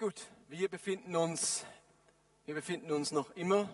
[0.00, 1.66] Gut, wir befinden uns,
[2.46, 3.68] wir befinden uns noch immer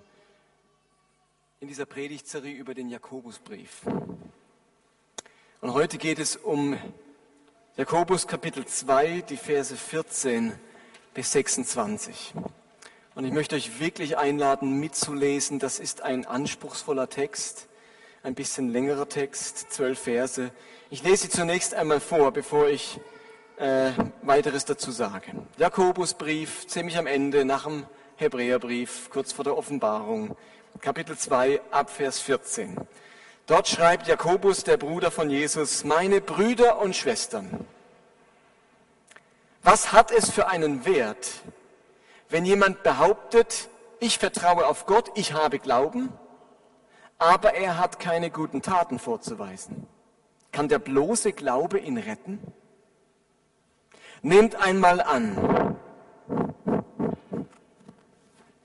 [1.60, 3.82] in dieser Predigtserie über den Jakobusbrief.
[5.60, 6.76] Und heute geht es um
[7.76, 10.58] Jakobus Kapitel 2, die Verse 14
[11.14, 12.34] bis 26.
[13.14, 15.60] Und ich möchte euch wirklich einladen, mitzulesen.
[15.60, 17.68] Das ist ein anspruchsvoller Text,
[18.24, 20.50] ein bisschen längerer Text, zwölf Verse.
[20.90, 22.98] Ich lese sie zunächst einmal vor, bevor ich
[23.56, 23.92] äh,
[24.22, 25.46] weiteres dazu sagen.
[25.56, 30.36] Jakobusbrief, ziemlich am Ende, nach dem Hebräerbrief, kurz vor der Offenbarung,
[30.80, 32.76] Kapitel 2, Abvers 14.
[33.46, 37.66] Dort schreibt Jakobus, der Bruder von Jesus, meine Brüder und Schwestern,
[39.62, 41.42] was hat es für einen Wert,
[42.28, 46.12] wenn jemand behauptet, ich vertraue auf Gott, ich habe Glauben,
[47.18, 49.86] aber er hat keine guten Taten vorzuweisen?
[50.52, 52.38] Kann der bloße Glaube ihn retten?
[54.26, 55.76] Nehmt einmal an,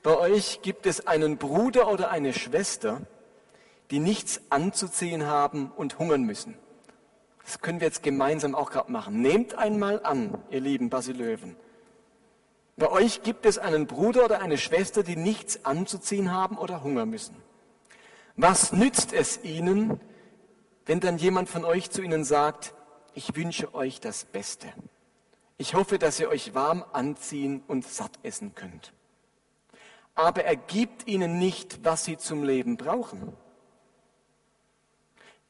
[0.01, 2.99] bei euch gibt es einen Bruder oder eine Schwester,
[3.91, 6.55] die nichts anzuziehen haben und hungern müssen.
[7.43, 9.21] Das können wir jetzt gemeinsam auch gerade machen.
[9.21, 11.55] Nehmt einmal an, ihr lieben Basilöwen.
[12.75, 17.11] Bei euch gibt es einen Bruder oder eine Schwester, die nichts anzuziehen haben oder hungern
[17.11, 17.35] müssen.
[18.35, 20.01] Was nützt es ihnen,
[20.87, 22.73] wenn dann jemand von euch zu ihnen sagt,
[23.13, 24.73] ich wünsche euch das Beste?
[25.61, 28.93] Ich hoffe, dass ihr euch warm anziehen und satt essen könnt.
[30.15, 33.37] Aber er gibt ihnen nicht, was sie zum Leben brauchen.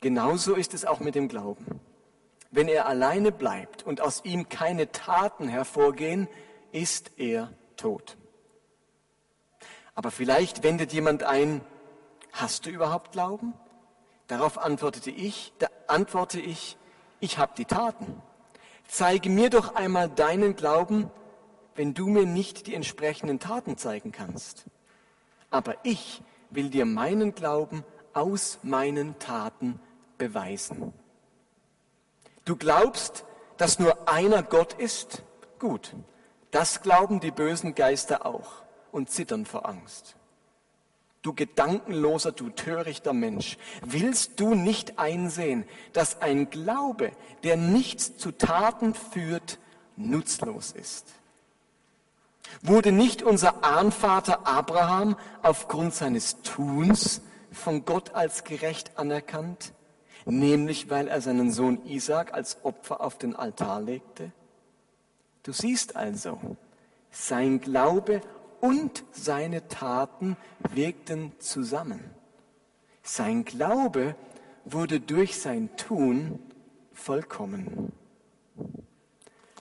[0.02, 1.80] Genauso ist es auch mit dem Glauben.
[2.50, 6.28] Wenn er alleine bleibt und aus ihm keine Taten hervorgehen,
[6.74, 8.18] ist er tot.
[9.96, 11.62] Aber vielleicht wendet jemand ein,
[12.34, 13.54] hast du überhaupt Glauben?
[14.28, 16.78] Darauf antwortete ich, da antworte ich,
[17.22, 18.22] ich habe die Taten.
[18.94, 21.10] Zeige mir doch einmal deinen Glauben,
[21.76, 24.66] wenn du mir nicht die entsprechenden Taten zeigen kannst.
[25.50, 29.80] Aber ich will dir meinen Glauben aus meinen Taten
[30.18, 30.92] beweisen.
[32.44, 33.24] Du glaubst,
[33.56, 35.24] dass nur einer Gott ist?
[35.58, 35.96] Gut,
[36.52, 38.52] das glauben die bösen Geister auch
[38.92, 40.18] und zittern vor Angst.
[41.22, 47.12] Du gedankenloser, du törichter Mensch, willst du nicht einsehen, dass ein Glaube,
[47.44, 49.60] der nichts zu Taten führt,
[49.98, 51.06] nutzlos ist?
[52.64, 57.22] Wurde nicht unser Ahnvater Abraham aufgrund seines Tuns
[57.52, 59.74] von Gott als gerecht anerkannt,
[60.26, 64.32] nämlich weil er seinen Sohn Isaac als Opfer auf den Altar legte?
[65.44, 66.40] Du siehst also,
[67.12, 68.22] sein Glaube
[68.62, 70.38] und seine Taten
[70.70, 72.00] wirkten zusammen.
[73.04, 74.16] Sein Glaube
[74.64, 76.40] wurde durch sein Tun
[76.94, 77.92] vollkommen.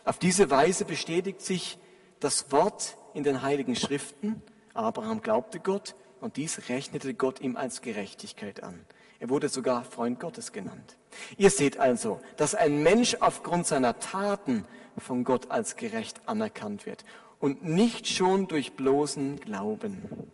[0.05, 1.79] Auf diese Weise bestätigt sich
[2.21, 4.43] das Wort in den heiligen Schriften.
[4.75, 8.85] Abraham glaubte Gott und dies rechnete Gott ihm als Gerechtigkeit an.
[9.19, 10.97] Er wurde sogar Freund Gottes genannt.
[11.39, 14.65] Ihr seht also, dass ein Mensch aufgrund seiner Taten
[14.99, 17.05] von Gott als gerecht anerkannt wird
[17.41, 20.31] und nicht schon durch bloßen Glauben.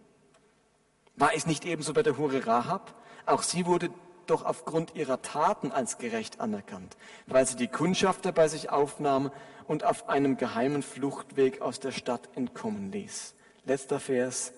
[1.17, 2.95] War es nicht ebenso bei der Hure Rahab?
[3.25, 3.91] Auch sie wurde
[4.27, 6.97] doch aufgrund ihrer Taten als gerecht anerkannt,
[7.27, 9.31] weil sie die Kundschafter bei sich aufnahm
[9.67, 13.35] und auf einem geheimen Fluchtweg aus der Stadt entkommen ließ.
[13.65, 14.53] Letzter Vers.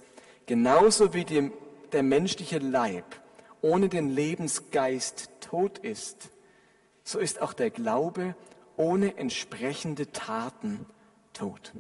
[0.47, 1.53] Genauso wie die,
[1.93, 3.05] der menschliche Leib
[3.61, 6.31] ohne den Lebensgeist tot ist,
[7.05, 8.35] so ist auch der Glaube
[8.77, 10.87] ohne entsprechende Taten
[11.33, 11.73] tot.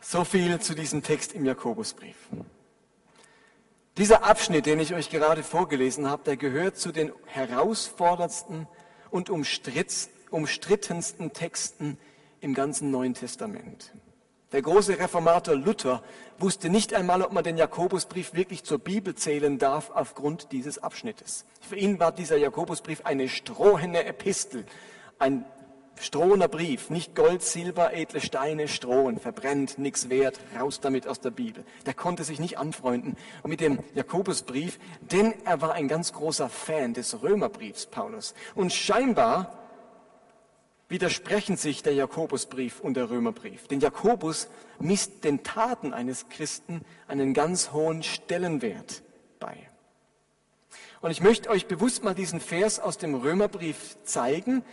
[0.00, 2.16] So viel zu diesem Text im Jakobusbrief.
[3.96, 8.68] Dieser Abschnitt, den ich euch gerade vorgelesen habe, der gehört zu den herausforderndsten
[9.10, 11.98] und umstrittensten Texten
[12.40, 13.92] im ganzen Neuen Testament.
[14.52, 16.02] Der große Reformator Luther
[16.38, 21.44] wusste nicht einmal, ob man den Jakobusbrief wirklich zur Bibel zählen darf aufgrund dieses Abschnittes.
[21.60, 24.64] Für ihn war dieser Jakobusbrief eine strohende Epistel,
[25.18, 25.44] ein
[26.00, 31.30] Strohner Brief, nicht Gold, Silber, edle Steine, Strohen, verbrennt, nichts wert, raus damit aus der
[31.30, 31.64] Bibel.
[31.86, 36.94] Der konnte sich nicht anfreunden mit dem Jakobusbrief, denn er war ein ganz großer Fan
[36.94, 38.34] des Römerbriefs Paulus.
[38.54, 39.58] Und scheinbar
[40.88, 43.68] widersprechen sich der Jakobusbrief und der Römerbrief.
[43.68, 44.48] Denn Jakobus
[44.78, 49.02] misst den Taten eines Christen einen ganz hohen Stellenwert
[49.38, 49.68] bei.
[51.00, 54.64] Und ich möchte euch bewusst mal diesen Vers aus dem Römerbrief zeigen,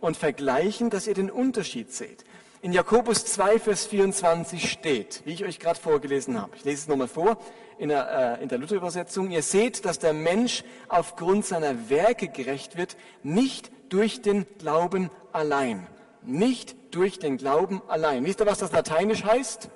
[0.00, 2.24] und vergleichen, dass ihr den Unterschied seht.
[2.62, 6.56] In Jakobus 2, Vers 24 steht, wie ich euch gerade vorgelesen habe.
[6.56, 7.38] Ich lese es nochmal vor
[7.78, 9.30] in der, äh, der Luther-Übersetzung.
[9.30, 15.86] Ihr seht, dass der Mensch aufgrund seiner Werke gerecht wird, nicht durch den Glauben allein.
[16.22, 18.24] Nicht durch den Glauben allein.
[18.24, 19.70] Wisst ihr, was das lateinisch heißt?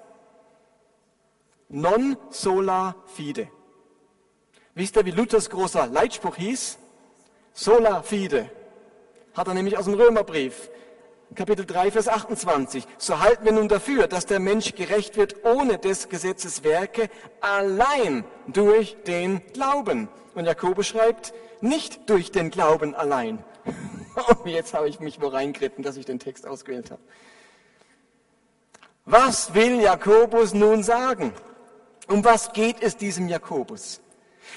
[1.69, 3.49] Non sola fide.
[4.75, 6.78] Wisst ihr, wie Luthers großer Leitspruch hieß?
[7.52, 8.50] Sola fide.
[9.35, 10.71] Hat er nämlich aus dem Römerbrief.
[11.35, 12.85] Kapitel 3, Vers 28.
[12.99, 17.09] So halten wir nun dafür, dass der Mensch gerecht wird ohne des Gesetzes Werke,
[17.41, 20.09] allein durch den Glauben.
[20.35, 23.44] Und Jakobus schreibt, nicht durch den Glauben allein.
[24.17, 27.00] Oh, jetzt habe ich mich wo reingeritten, dass ich den Text ausgewählt habe.
[29.05, 31.32] Was will Jakobus nun sagen?
[32.09, 34.00] Um was geht es diesem Jakobus?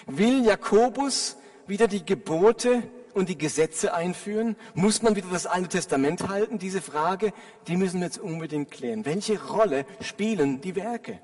[0.08, 1.38] Will Jakobus
[1.68, 2.82] wieder die Gebote
[3.14, 4.56] und die Gesetze einführen?
[4.74, 6.60] Muss man wieder das Alte Testament halten?
[6.60, 7.34] Diese Frage,
[7.68, 9.06] die müssen wir jetzt unbedingt klären.
[9.06, 11.20] Welche Rolle spielen die Werke?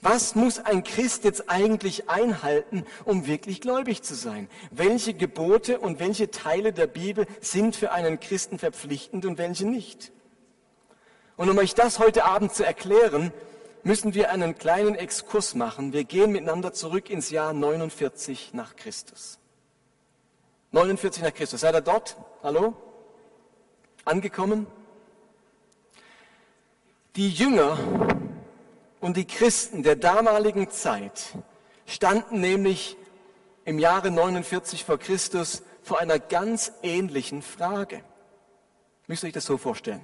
[0.00, 4.50] Was muss ein Christ jetzt eigentlich einhalten, um wirklich gläubig zu sein?
[4.70, 10.12] Welche Gebote und welche Teile der Bibel sind für einen Christen verpflichtend und welche nicht?
[11.36, 13.32] Und um euch das heute Abend zu erklären,
[13.82, 15.92] müssen wir einen kleinen Exkurs machen.
[15.92, 19.38] Wir gehen miteinander zurück ins Jahr 49 nach Christus.
[20.74, 21.60] 49 nach Christus.
[21.60, 22.16] Seid ihr dort?
[22.42, 22.74] Hallo?
[24.04, 24.66] Angekommen?
[27.14, 27.78] Die Jünger
[29.00, 31.38] und die Christen der damaligen Zeit
[31.86, 32.96] standen nämlich
[33.64, 38.02] im Jahre 49 vor Christus vor einer ganz ähnlichen Frage.
[39.06, 40.00] Müsst ihr euch das so vorstellen?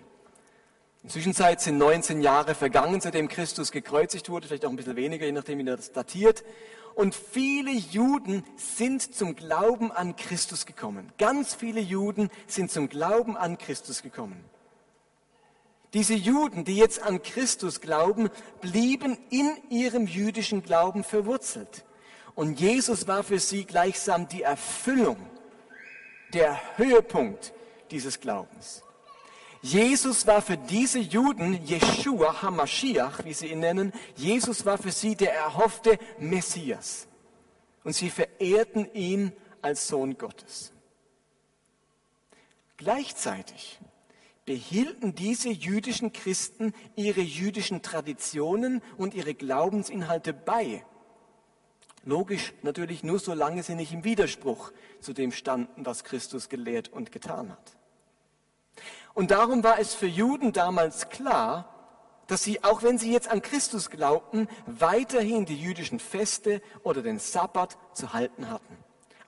[1.02, 5.32] Inzwischen sind 19 Jahre vergangen, seitdem Christus gekreuzigt wurde, vielleicht auch ein bisschen weniger, je
[5.32, 6.44] nachdem, wie das datiert.
[6.94, 11.12] Und viele Juden sind zum Glauben an Christus gekommen.
[11.18, 14.44] Ganz viele Juden sind zum Glauben an Christus gekommen.
[15.92, 21.84] Diese Juden, die jetzt an Christus glauben, blieben in ihrem jüdischen Glauben verwurzelt.
[22.34, 25.16] Und Jesus war für sie gleichsam die Erfüllung,
[26.32, 27.52] der Höhepunkt
[27.90, 28.82] dieses Glaubens.
[29.62, 35.16] Jesus war für diese Juden, Jeshua Hamashiach, wie sie ihn nennen, Jesus war für sie
[35.16, 37.06] der erhoffte Messias.
[37.84, 40.72] Und sie verehrten ihn als Sohn Gottes.
[42.78, 43.78] Gleichzeitig
[44.46, 50.84] behielten diese jüdischen Christen ihre jüdischen Traditionen und ihre Glaubensinhalte bei.
[52.04, 57.12] Logisch natürlich nur solange sie nicht im Widerspruch zu dem standen, was Christus gelehrt und
[57.12, 57.79] getan hat.
[59.14, 61.68] Und darum war es für Juden damals klar,
[62.26, 67.18] dass sie, auch wenn sie jetzt an Christus glaubten, weiterhin die jüdischen Feste oder den
[67.18, 68.76] Sabbat zu halten hatten.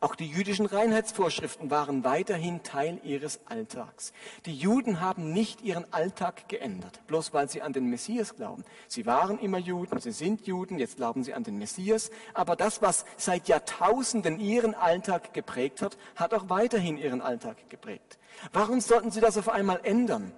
[0.03, 4.13] Auch die jüdischen Reinheitsvorschriften waren weiterhin Teil ihres Alltags.
[4.47, 8.65] Die Juden haben nicht ihren Alltag geändert, bloß weil sie an den Messias glauben.
[8.89, 12.11] Sie waren immer Juden, sie sind Juden, jetzt glauben sie an den Messias.
[12.35, 18.19] Aber das, was seit Jahrtausenden ihren Alltag geprägt hat, hat auch weiterhin ihren Alltag geprägt.
[18.53, 20.33] Warum sollten sie das auf einmal ändern,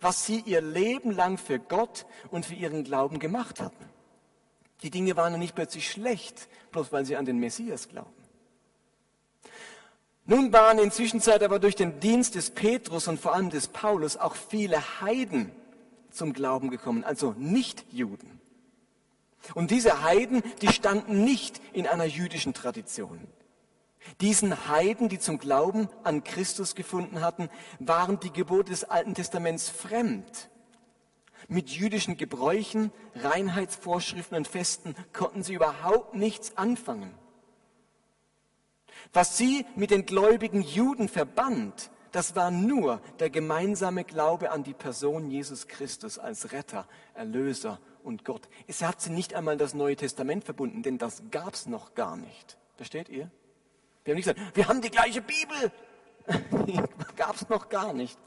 [0.00, 3.84] was sie ihr Leben lang für Gott und für ihren Glauben gemacht hatten?
[4.82, 8.12] Die Dinge waren ja nicht plötzlich schlecht, bloß weil sie an den Messias glauben.
[10.26, 14.16] Nun waren in Zwischenzeit aber durch den Dienst des Petrus und vor allem des Paulus
[14.16, 15.52] auch viele Heiden
[16.10, 18.40] zum Glauben gekommen, also Nicht-Juden.
[19.54, 23.20] Und diese Heiden, die standen nicht in einer jüdischen Tradition.
[24.20, 27.48] Diesen Heiden, die zum Glauben an Christus gefunden hatten,
[27.78, 30.50] waren die Gebote des Alten Testaments fremd.
[31.48, 37.12] Mit jüdischen Gebräuchen, Reinheitsvorschriften und Festen konnten sie überhaupt nichts anfangen.
[39.12, 44.72] Was sie mit den gläubigen Juden verband, das war nur der gemeinsame Glaube an die
[44.72, 48.48] Person Jesus Christus als Retter, Erlöser und Gott.
[48.66, 52.16] Es hat sie nicht einmal das Neue Testament verbunden, denn das gab es noch gar
[52.16, 52.56] nicht.
[52.76, 53.30] Versteht ihr?
[54.04, 55.72] Wir haben nicht gesagt, wir haben die gleiche Bibel.
[56.66, 56.80] Die
[57.16, 58.18] gab es noch gar nicht.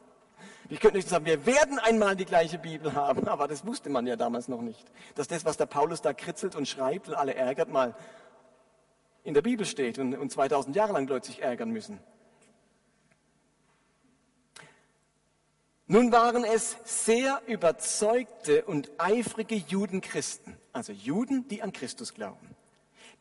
[0.70, 4.06] Wir könnten nicht sagen, wir werden einmal die gleiche Bibel haben, aber das wusste man
[4.06, 4.86] ja damals noch nicht.
[5.16, 7.96] Dass das, was der Paulus da kritzelt und schreibt und alle ärgert, mal
[9.24, 12.00] in der Bibel steht und, und 2000 Jahre lang Leute sich ärgern müssen.
[15.86, 22.58] Nun waren es sehr überzeugte und eifrige Judenchristen, also Juden, die an Christus glauben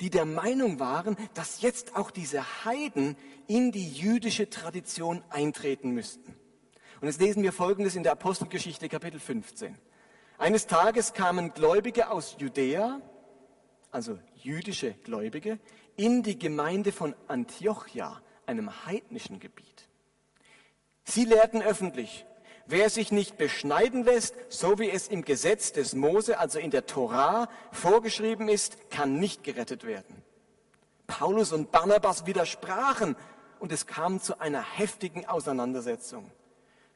[0.00, 6.34] die der Meinung waren, dass jetzt auch diese Heiden in die jüdische Tradition eintreten müssten.
[7.00, 9.76] Und jetzt lesen wir Folgendes in der Apostelgeschichte Kapitel 15.
[10.38, 13.00] Eines Tages kamen Gläubige aus Judäa,
[13.90, 15.58] also jüdische Gläubige,
[15.96, 19.88] in die Gemeinde von Antiochia, einem heidnischen Gebiet.
[21.04, 22.26] Sie lehrten öffentlich,
[22.68, 26.86] Wer sich nicht beschneiden lässt, so wie es im Gesetz des Mose, also in der
[26.86, 30.22] Torah, vorgeschrieben ist, kann nicht gerettet werden.
[31.06, 33.14] Paulus und Barnabas widersprachen
[33.60, 36.30] und es kam zu einer heftigen Auseinandersetzung.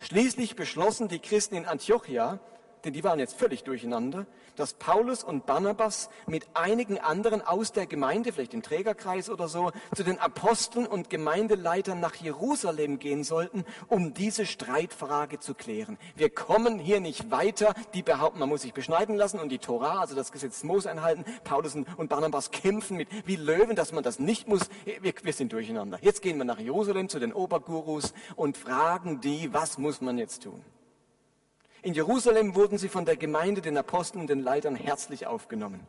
[0.01, 2.41] Schließlich beschlossen die Christen in Antiochia,
[2.85, 7.87] denn die waren jetzt völlig durcheinander, dass Paulus und Barnabas mit einigen anderen aus der
[7.87, 13.65] Gemeinde, vielleicht im Trägerkreis oder so, zu den Aposteln und Gemeindeleitern nach Jerusalem gehen sollten,
[13.89, 15.99] um diese Streitfrage zu klären.
[16.17, 17.75] Wir kommen hier nicht weiter.
[17.95, 21.25] Die behaupten, man muss sich beschneiden lassen und die Tora, also das Gesetz Mose einhalten.
[21.45, 24.69] Paulus und Barnabas kämpfen mit wie Löwen, dass man das nicht muss.
[24.85, 25.99] Wir, wir sind durcheinander.
[26.03, 30.43] Jetzt gehen wir nach Jerusalem zu den Obergurus und fragen die, was muss man jetzt
[30.43, 30.63] tun?
[31.83, 35.87] In Jerusalem wurden sie von der Gemeinde, den Aposteln und den Leitern herzlich aufgenommen.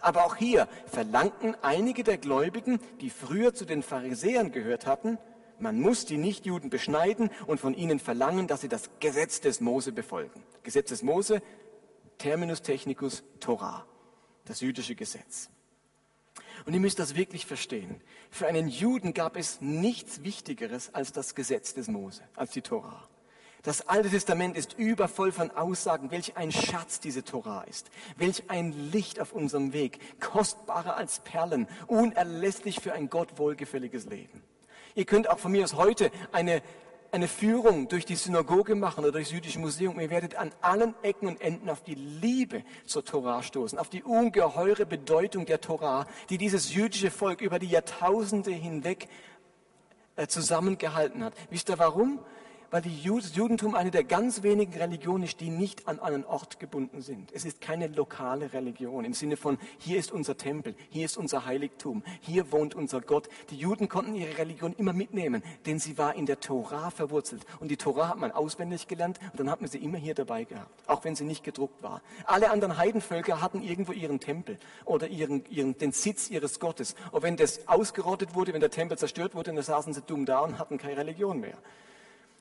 [0.00, 5.18] Aber auch hier verlangten einige der Gläubigen, die früher zu den Pharisäern gehört hatten,
[5.60, 9.92] man muss die Nichtjuden beschneiden und von ihnen verlangen, dass sie das Gesetz des Mose
[9.92, 10.42] befolgen.
[10.62, 11.42] Gesetz des Mose,
[12.16, 13.84] Terminus technicus Torah,
[14.46, 15.50] das jüdische Gesetz.
[16.64, 18.00] Und ihr müsst das wirklich verstehen.
[18.30, 23.09] Für einen Juden gab es nichts Wichtigeres als das Gesetz des Mose, als die Torah.
[23.62, 28.72] Das Alte Testament ist übervoll von Aussagen, welch ein Schatz diese Torah ist, welch ein
[28.90, 34.42] Licht auf unserem Weg, kostbarer als Perlen, unerlässlich für ein Gott wohlgefälliges Leben.
[34.94, 36.62] Ihr könnt auch von mir aus heute eine,
[37.12, 40.00] eine Führung durch die Synagoge machen oder durchs jüdische Museum.
[40.00, 44.02] Ihr werdet an allen Ecken und Enden auf die Liebe zur Torah stoßen, auf die
[44.02, 49.06] ungeheure Bedeutung der Torah, die dieses jüdische Volk über die Jahrtausende hinweg
[50.16, 51.34] äh, zusammengehalten hat.
[51.50, 52.20] Wisst ihr warum?
[52.70, 57.02] Weil die Judentum eine der ganz wenigen Religionen ist, die nicht an einen Ort gebunden
[57.02, 57.30] sind.
[57.32, 61.46] Es ist keine lokale Religion im Sinne von, hier ist unser Tempel, hier ist unser
[61.46, 63.28] Heiligtum, hier wohnt unser Gott.
[63.50, 67.44] Die Juden konnten ihre Religion immer mitnehmen, denn sie war in der Tora verwurzelt.
[67.58, 70.44] Und die Tora hat man auswendig gelernt und dann hat man sie immer hier dabei
[70.44, 72.02] gehabt, auch wenn sie nicht gedruckt war.
[72.24, 76.94] Alle anderen Heidenvölker hatten irgendwo ihren Tempel oder ihren, ihren, den Sitz ihres Gottes.
[77.10, 80.40] Und wenn das ausgerottet wurde, wenn der Tempel zerstört wurde, dann saßen sie dumm da
[80.40, 81.58] und hatten keine Religion mehr.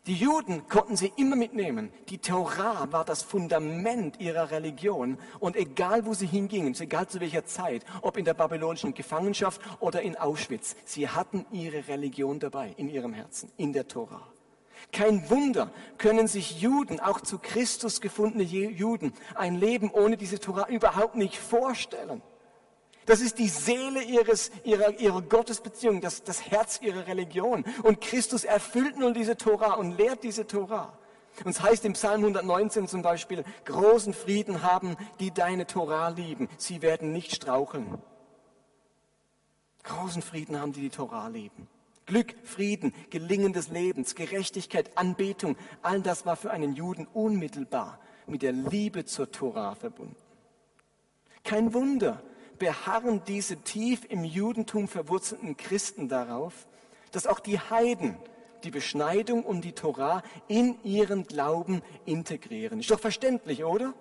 [0.08, 1.92] Die Juden konnten sie immer mitnehmen.
[2.10, 5.18] Die Torah war das Fundament ihrer Religion.
[5.40, 10.02] Und egal, wo sie hingingen, egal zu welcher Zeit, ob in der babylonischen Gefangenschaft oder
[10.02, 14.28] in Auschwitz, sie hatten ihre Religion dabei, in ihrem Herzen, in der Torah.
[14.92, 20.68] Kein Wunder können sich Juden, auch zu Christus gefundene Juden, ein Leben ohne diese Torah
[20.70, 22.22] überhaupt nicht vorstellen.
[23.10, 27.66] Das ist die Seele ihres, ihrer, ihrer Gottesbeziehung, das, das Herz ihrer Religion.
[27.82, 30.96] Und Christus erfüllt nun diese Tora und lehrt diese Tora.
[31.44, 36.50] Und es heißt im Psalm 119 zum Beispiel, großen Frieden haben, die deine Tora lieben.
[36.60, 37.98] Sie werden nicht straucheln.
[39.82, 41.68] Großen Frieden haben, die die Tora lieben.
[42.06, 48.44] Glück, Frieden, Gelingen des Lebens, Gerechtigkeit, Anbetung, all das war für einen Juden unmittelbar mit
[48.44, 50.16] der Liebe zur Tora verbunden.
[51.44, 52.22] Kein Wunder,
[52.60, 56.68] beharren diese tief im Judentum verwurzelten Christen darauf,
[57.12, 58.18] dass auch die Heiden
[58.64, 62.80] die Beschneidung und die Torah in ihren Glauben integrieren.
[62.82, 63.94] Ist doch verständlich, oder?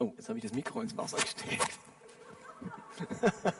[0.00, 1.78] Oh, jetzt habe ich das Mikro ins Wasser gesteckt.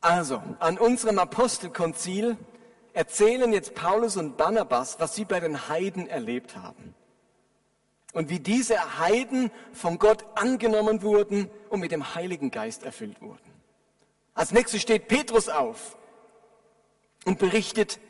[0.00, 2.36] also, an unserem Apostelkonzil
[2.92, 6.94] erzählen jetzt Paulus und Barnabas, was sie bei den Heiden erlebt haben
[8.16, 13.52] und wie diese Heiden von Gott angenommen wurden und mit dem Heiligen Geist erfüllt wurden.
[14.32, 15.98] Als nächstes steht Petrus auf
[17.26, 18.00] und berichtet,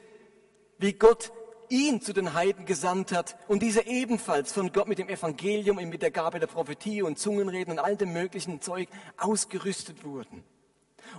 [0.78, 1.32] wie Gott
[1.70, 5.88] ihn zu den Heiden gesandt hat und diese ebenfalls von Gott mit dem Evangelium und
[5.88, 10.44] mit der Gabe der Prophetie und Zungenreden und all dem möglichen Zeug ausgerüstet wurden.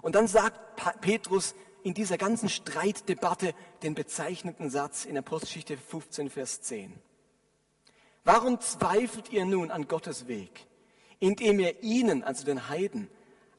[0.01, 3.53] Und dann sagt Petrus in dieser ganzen Streitdebatte
[3.83, 6.93] den bezeichneten Satz in Apostelgeschichte 15, Vers 10.
[8.27, 10.67] Warum zweifelt ihr nun an Gottes Weg,
[11.21, 13.09] indem ihr ihnen, also den Heiden,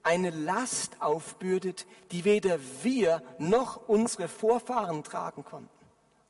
[0.03, 5.71] eine Last aufbürdet, die weder wir noch unsere Vorfahren tragen konnten?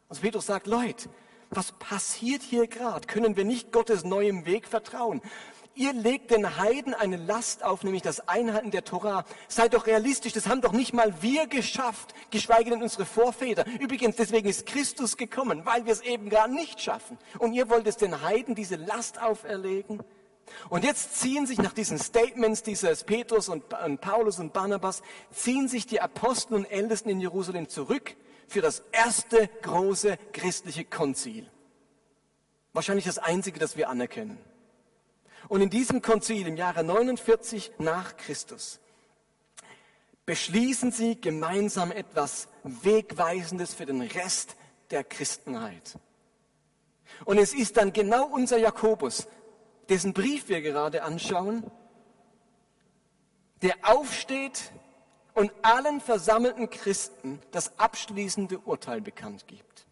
[0.09, 1.09] Also Petrus sagt, Leute,
[1.51, 3.09] was passiert hier gerade?
[3.09, 5.21] Können wir nicht Gottes neuem Weg vertrauen?
[5.79, 9.25] Ihr legt den Heiden eine Last auf, nämlich das Einhalten der Torah.
[9.47, 13.65] Seid doch realistisch, das haben doch nicht mal wir geschafft, geschweige denn unsere Vorväter.
[13.79, 17.17] Übrigens, deswegen ist Christus gekommen, weil wir es eben gar nicht schaffen.
[17.39, 20.03] Und ihr wollt es den Heiden diese Last auferlegen?
[20.69, 23.69] Und jetzt ziehen sich nach diesen Statements dieses Petrus und
[24.01, 28.17] Paulus und Barnabas, ziehen sich die Apostel und Ältesten in Jerusalem zurück
[28.49, 31.49] für das erste große christliche Konzil.
[32.73, 34.39] Wahrscheinlich das einzige, das wir anerkennen.
[35.49, 38.81] Und in diesem Konzil im Jahre 49 nach Christus
[40.27, 44.57] beschließen sie gemeinsam etwas Wegweisendes für den Rest
[44.91, 45.99] der Christenheit.
[47.25, 49.27] Und es ist dann genau unser Jakobus,
[49.89, 51.71] dessen Brief wir gerade anschauen,
[53.63, 54.71] der aufsteht
[55.35, 59.87] und allen versammelten Christen das abschließende Urteil bekannt gibt.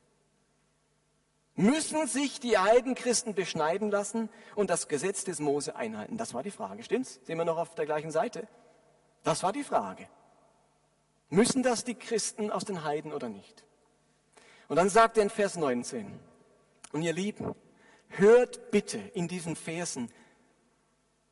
[1.57, 6.19] Müssen sich die Heidenchristen beschneiden lassen und das Gesetz des Mose einhalten?
[6.19, 7.19] Das war die Frage, stimmt's?
[7.25, 8.47] Sehen wir noch auf der gleichen Seite?
[9.25, 10.07] Das war die Frage.
[11.31, 13.65] Müssen das die Christen aus den Heiden oder nicht?
[14.69, 16.21] Und dann sagt er in Vers 19,
[16.93, 17.55] und ihr Lieben,
[18.09, 20.13] hört bitte in diesen Versen,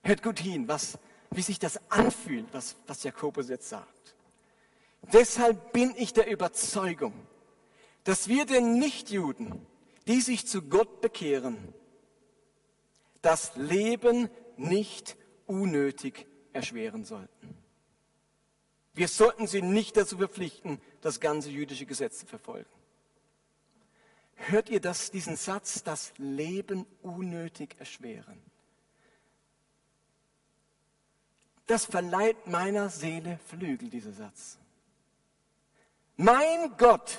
[0.02, 0.99] hört gut hin, was,
[1.31, 4.14] wie sich das anfühlt, was, was Jakobus jetzt sagt.
[5.12, 7.12] Deshalb bin ich der Überzeugung,
[8.04, 9.66] dass wir den Nichtjuden,
[10.06, 11.75] die sich zu Gott bekehren,
[13.23, 17.56] das Leben nicht unnötig erschweren sollten.
[18.92, 22.70] Wir sollten sie nicht dazu verpflichten, das ganze jüdische Gesetz zu verfolgen.
[24.37, 28.40] Hört ihr das, diesen Satz, das Leben unnötig erschweren?
[31.66, 34.58] Das verleiht meiner Seele Flügel, dieser Satz.
[36.16, 37.18] Mein Gott,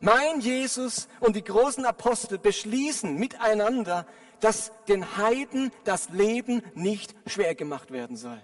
[0.00, 4.06] mein Jesus und die großen Apostel beschließen miteinander,
[4.40, 8.40] dass den Heiden das Leben nicht schwer gemacht werden soll.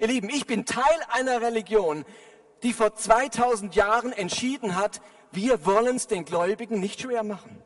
[0.00, 2.04] Ihr Lieben, ich bin Teil einer Religion,
[2.62, 7.62] die vor 2000 Jahren entschieden hat, wir wollen es den Gläubigen nicht schwer machen.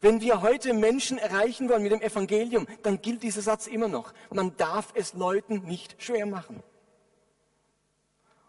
[0.00, 4.12] Wenn wir heute Menschen erreichen wollen mit dem Evangelium, dann gilt dieser Satz immer noch.
[4.30, 6.62] Man darf es Leuten nicht schwer machen.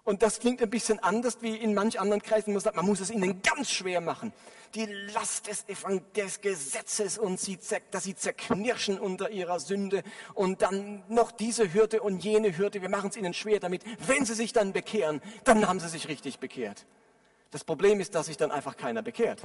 [0.10, 2.52] Und das klingt ein bisschen anders wie in manch anderen Kreisen.
[2.52, 4.34] Man sagt, man muss es ihnen ganz schwer machen.
[4.74, 5.68] Die Last des,
[6.16, 7.60] des Gesetzes und sie,
[7.92, 10.02] dass sie zerknirschen unter ihrer Sünde
[10.34, 12.82] und dann noch diese Hürde und jene Hürde.
[12.82, 13.84] Wir machen es ihnen schwer damit.
[14.08, 16.88] Wenn sie sich dann bekehren, dann haben sie sich richtig bekehrt.
[17.52, 19.44] Das Problem ist, dass sich dann einfach keiner bekehrt.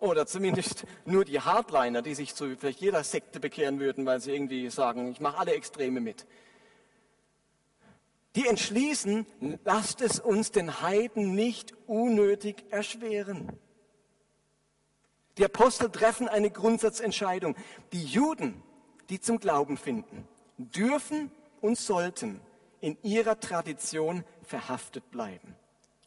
[0.00, 4.32] Oder zumindest nur die Hardliner, die sich zu vielleicht jeder Sekte bekehren würden, weil sie
[4.32, 6.26] irgendwie sagen, ich mache alle Extreme mit
[8.36, 9.26] die entschließen,
[9.64, 13.58] lasst es uns den Heiden nicht unnötig erschweren.
[15.38, 17.56] Die Apostel treffen eine Grundsatzentscheidung.
[17.92, 18.62] Die Juden,
[19.08, 22.40] die zum Glauben finden, dürfen und sollten
[22.80, 25.56] in ihrer Tradition verhaftet bleiben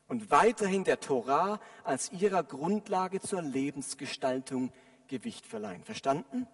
[0.07, 4.71] und weiterhin der Torah als ihrer Grundlage zur Lebensgestaltung
[5.07, 5.83] Gewicht verleihen.
[5.83, 6.47] Verstanden?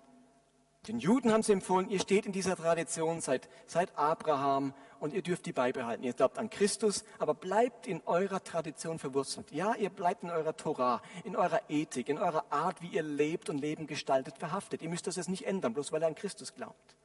[0.87, 5.21] Den Juden haben sie empfohlen, ihr steht in dieser Tradition seit, seit Abraham und ihr
[5.21, 6.03] dürft die beibehalten.
[6.03, 9.51] Ihr glaubt an Christus, aber bleibt in eurer Tradition verwurzelt.
[9.51, 13.49] Ja, ihr bleibt in eurer Torah, in eurer Ethik, in eurer Art, wie ihr lebt
[13.49, 14.81] und Leben gestaltet, verhaftet.
[14.81, 16.95] Ihr müsst das jetzt nicht ändern, bloß weil ihr an Christus glaubt.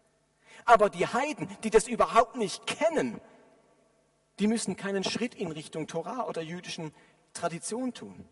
[0.65, 3.21] Aber die Heiden, die das überhaupt nicht kennen,
[4.39, 6.93] die müssen keinen Schritt in Richtung Torah oder jüdischen
[7.33, 8.25] Tradition tun.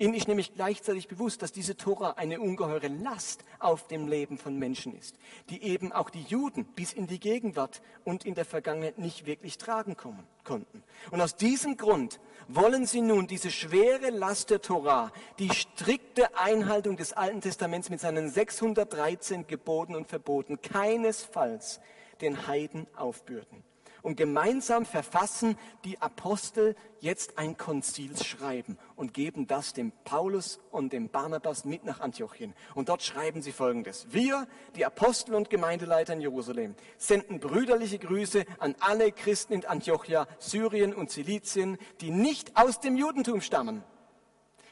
[0.00, 4.56] Ihnen ist nämlich gleichzeitig bewusst, dass diese Tora eine ungeheure Last auf dem Leben von
[4.56, 5.16] Menschen ist,
[5.50, 9.58] die eben auch die Juden bis in die Gegenwart und in der Vergangenheit nicht wirklich
[9.58, 10.84] tragen kommen, konnten.
[11.10, 16.96] Und aus diesem Grund wollen sie nun diese schwere Last der Tora, die strikte Einhaltung
[16.96, 21.80] des Alten Testaments mit seinen 613 Geboten und Verboten keinesfalls
[22.20, 23.67] den Heiden aufbürden.
[24.08, 31.10] Und gemeinsam verfassen die Apostel jetzt ein Konzilsschreiben und geben das dem Paulus und dem
[31.10, 32.54] Barnabas mit nach Antiochien.
[32.74, 34.06] Und dort schreiben sie Folgendes.
[34.08, 40.26] Wir, die Apostel und Gemeindeleiter in Jerusalem, senden brüderliche Grüße an alle Christen in Antiochia,
[40.38, 43.84] Syrien und Silizien, die nicht aus dem Judentum stammen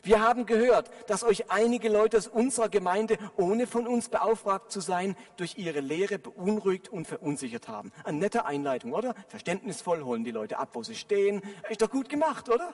[0.06, 4.80] wir haben gehört, dass euch einige Leute aus unserer Gemeinde, ohne von uns beauftragt zu
[4.80, 7.92] sein, durch ihre Lehre beunruhigt und verunsichert haben.
[8.04, 9.14] Eine nette Einleitung, oder?
[9.28, 11.42] Verständnisvoll holen die Leute ab, wo sie stehen.
[11.68, 12.72] Ist doch gut gemacht, oder?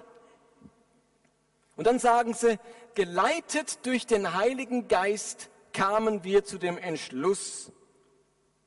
[1.76, 2.58] Und dann sagen sie,
[2.94, 7.72] geleitet durch den Heiligen Geist kamen wir zu dem Entschluss.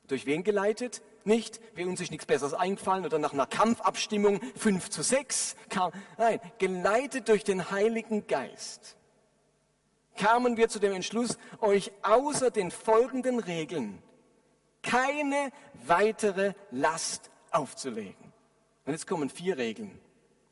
[0.07, 1.03] Durch wen geleitet?
[1.25, 5.91] Nicht, wie uns ist nichts Besseres eingefallen oder nach einer Kampfabstimmung 5 zu 6 kam.
[6.17, 8.95] Nein, geleitet durch den Heiligen Geist
[10.15, 14.01] kamen wir zu dem Entschluss, euch außer den folgenden Regeln
[14.81, 15.51] keine
[15.85, 18.33] weitere Last aufzulegen.
[18.85, 19.99] Und jetzt kommen vier Regeln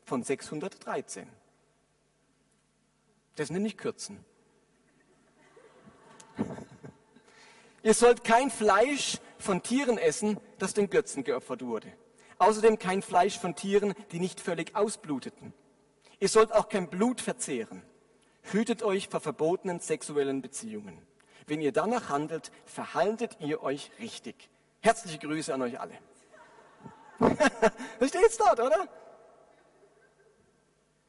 [0.05, 1.27] von 613.
[3.35, 4.23] Das nenne ich Kürzen.
[7.83, 11.87] Ihr sollt kein Fleisch von Tieren essen, das den Götzen geopfert wurde.
[12.39, 15.53] Außerdem kein Fleisch von Tieren, die nicht völlig ausbluteten.
[16.19, 17.83] Ihr sollt auch kein Blut verzehren.
[18.41, 21.01] Hütet euch vor verbotenen sexuellen Beziehungen.
[21.47, 24.49] Wenn ihr danach handelt, verhaltet ihr euch richtig.
[24.81, 25.97] Herzliche Grüße an euch alle.
[27.19, 28.87] da steht's dort, oder?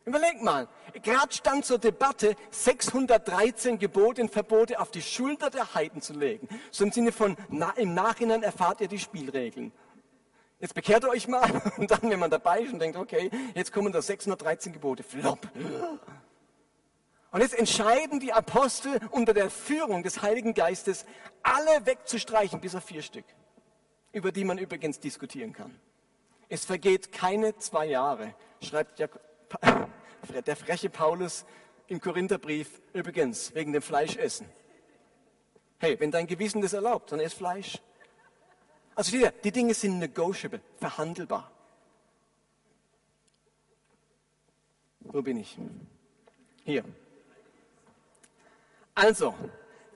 [0.05, 0.69] Überleg mal,
[1.03, 6.47] gerade stand zur Debatte, 613 Gebote und Verbote auf die Schulter der Heiden zu legen.
[6.71, 9.73] So im Sinne von, na, im Nachhinein erfahrt ihr die Spielregeln.
[10.61, 13.73] Jetzt bekehrt ihr euch mal und dann, wenn man dabei ist und denkt, okay, jetzt
[13.73, 15.49] kommen da 613 Gebote, flop.
[17.31, 21.07] Und jetzt entscheiden die Apostel unter der Führung des Heiligen Geistes,
[21.43, 23.25] alle wegzustreichen, bis auf vier Stück,
[24.12, 25.75] über die man übrigens diskutieren kann.
[26.49, 29.01] Es vergeht keine zwei Jahre, schreibt
[30.47, 31.45] der freche Paulus
[31.87, 34.47] im Korintherbrief übrigens wegen dem Fleischessen.
[35.79, 37.81] Hey, wenn dein Gewissen das erlaubt, dann ess Fleisch.
[38.95, 41.51] Also die, die Dinge sind negotiable, verhandelbar.
[45.01, 45.59] Wo bin ich?
[46.64, 46.85] Hier.
[48.95, 49.35] Also,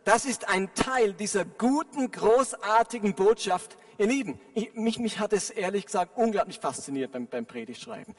[0.05, 3.79] das ist ein Teil dieser guten, großartigen Botschaft.
[3.97, 8.14] Ihr Lieben, ich, mich, mich hat es ehrlich gesagt unglaublich fasziniert beim, beim Predigtschreiben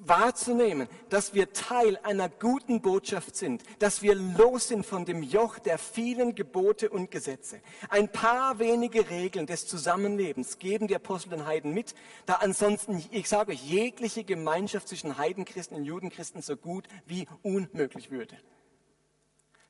[0.00, 5.58] wahrzunehmen, dass wir Teil einer guten Botschaft sind, dass wir los sind von dem Joch
[5.58, 7.60] der vielen Gebote und Gesetze.
[7.88, 11.94] Ein paar wenige Regeln des Zusammenlebens geben die Apostel den Heiden mit,
[12.26, 18.10] da ansonsten, ich sage euch, jegliche Gemeinschaft zwischen Heidenchristen und Judenchristen so gut wie unmöglich
[18.10, 18.36] würde.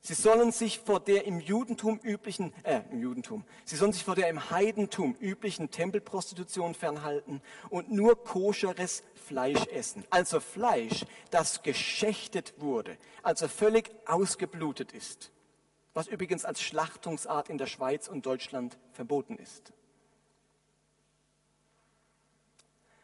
[0.07, 4.15] Sie sollen sich vor der im Judentum üblichen, äh, im Judentum, sie sollen sich vor
[4.15, 10.05] der im Heidentum üblichen Tempelprostitution fernhalten und nur koscheres Fleisch essen.
[10.09, 15.33] Also Fleisch, das geschächtet wurde, also völlig ausgeblutet ist.
[15.93, 19.73] Was übrigens als Schlachtungsart in der Schweiz und Deutschland verboten ist.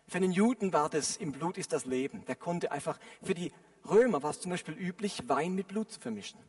[0.07, 2.23] Für den Juden war das, im Blut ist das Leben.
[2.27, 3.51] Der konnte einfach, für die
[3.89, 6.39] Römer war es zum Beispiel üblich, Wein mit Blut zu vermischen.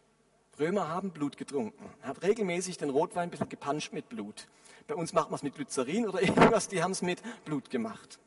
[0.59, 4.47] Römer haben Blut getrunken, hat regelmäßig den Rotwein ein bisschen gepanscht mit Blut.
[4.87, 8.19] Bei uns macht man es mit Glycerin oder irgendwas, die haben es mit Blut gemacht.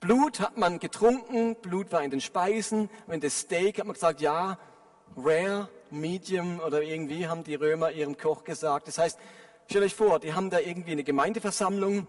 [0.00, 2.88] Blut hat man getrunken, Blut war in den Speisen.
[3.06, 4.58] Wenn das Steak hat man gesagt, ja,
[5.16, 8.88] rare, medium oder irgendwie haben die Römer ihrem Koch gesagt.
[8.88, 9.18] Das heißt,
[9.68, 12.06] stellt euch vor, die haben da irgendwie eine Gemeindeversammlung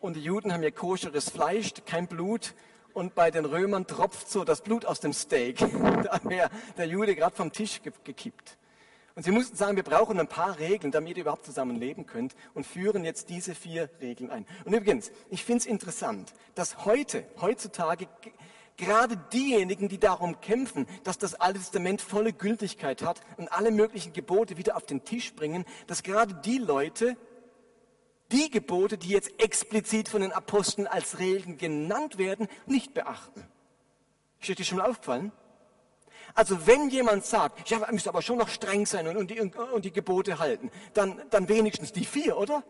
[0.00, 2.54] und die Juden haben ja koscheres Fleisch, kein Blut
[2.94, 5.58] und bei den Römern tropft so das Blut aus dem Steak.
[6.02, 8.56] da wäre der Jude gerade vom Tisch gekippt.
[9.16, 12.34] Und sie mussten sagen, wir brauchen ein paar Regeln, damit ihr überhaupt zusammen leben könnt
[12.54, 14.46] und führen jetzt diese vier Regeln ein.
[14.64, 18.08] Und übrigens, ich finde es interessant, dass heute, heutzutage,
[18.76, 24.12] gerade diejenigen, die darum kämpfen, dass das Alte Testament volle Gültigkeit hat und alle möglichen
[24.12, 27.16] Gebote wieder auf den Tisch bringen, dass gerade die Leute
[28.32, 33.46] die Gebote, die jetzt explizit von den Aposteln als Regeln genannt werden, nicht beachten.
[34.40, 35.32] Ist dir schon mal aufgefallen?
[36.34, 39.40] Also wenn jemand sagt, ja, man müsste aber schon noch streng sein und, und, die,
[39.40, 42.62] und die Gebote halten, dann, dann wenigstens die vier, oder?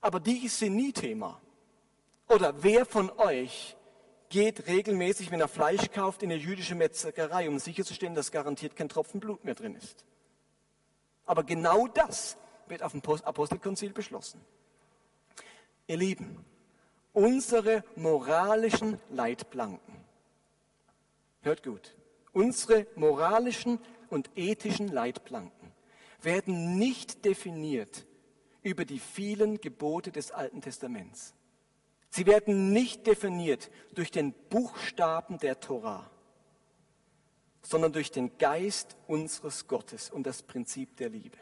[0.00, 1.40] Aber die sind nie Thema.
[2.28, 3.76] Oder wer von euch
[4.30, 8.88] geht regelmäßig, wenn er Fleisch kauft, in eine jüdische Metzgerei, um sicherzustellen, dass garantiert kein
[8.88, 10.04] Tropfen Blut mehr drin ist?
[11.26, 12.36] Aber genau das
[12.68, 14.40] wird auf dem Apostelkonzil beschlossen.
[15.86, 16.44] Ihr Lieben,
[17.12, 19.94] unsere moralischen Leitplanken,
[21.42, 21.94] hört gut,
[22.32, 23.78] unsere moralischen
[24.10, 25.72] und ethischen Leitplanken
[26.22, 28.06] werden nicht definiert
[28.62, 31.34] über die vielen Gebote des Alten Testaments.
[32.08, 36.10] Sie werden nicht definiert durch den Buchstaben der Torah,
[37.62, 41.38] sondern durch den Geist unseres Gottes und das Prinzip der Liebe.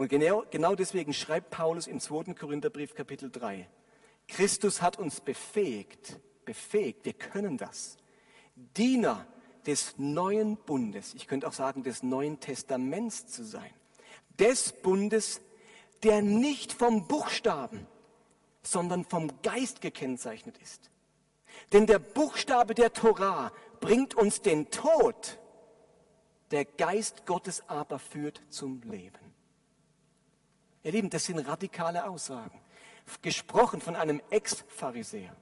[0.00, 2.32] Und genau, genau deswegen schreibt Paulus im 2.
[2.32, 3.68] Korintherbrief Kapitel 3,
[4.28, 7.98] Christus hat uns befähigt, befähigt, wir können das,
[8.56, 9.26] Diener
[9.66, 13.70] des neuen Bundes, ich könnte auch sagen des neuen Testaments zu sein,
[14.38, 15.42] des Bundes,
[16.02, 17.86] der nicht vom Buchstaben,
[18.62, 20.90] sondern vom Geist gekennzeichnet ist.
[21.74, 25.38] Denn der Buchstabe der Torah bringt uns den Tod,
[26.52, 29.29] der Geist Gottes aber führt zum Leben.
[30.82, 32.58] Ihr Lieben, das sind radikale Aussagen.
[33.22, 35.34] Gesprochen von einem Ex-Pharisäer,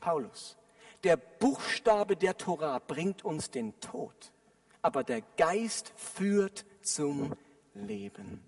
[0.00, 0.56] Paulus.
[1.04, 4.32] Der Buchstabe der Torah bringt uns den Tod,
[4.82, 7.34] aber der Geist führt zum
[7.74, 8.42] Leben.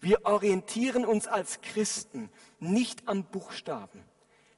[0.00, 4.02] Wir orientieren uns als Christen nicht am Buchstaben,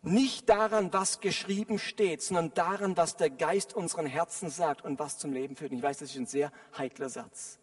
[0.02, 5.18] nicht daran, was geschrieben steht, sondern daran, was der Geist unseren Herzen sagt und was
[5.18, 5.72] zum Leben führt.
[5.72, 7.58] Ich weiß, das ist ein sehr heikler Satz.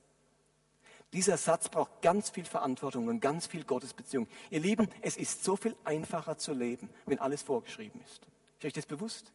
[1.13, 4.27] Dieser Satz braucht ganz viel Verantwortung und ganz viel Gottesbeziehung.
[4.49, 8.25] Ihr Lieben, es ist so viel einfacher zu leben, wenn alles vorgeschrieben ist.
[8.57, 9.31] Ist euch das bewusst?